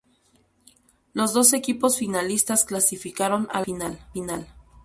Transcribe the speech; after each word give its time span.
Los 1.13 1.31
dos 1.33 1.53
equipos 1.53 1.99
finalistas 1.99 2.65
clasificaron 2.65 3.47
a 3.51 3.59
la 3.59 3.65
ronda 3.65 4.09
final. 4.13 4.47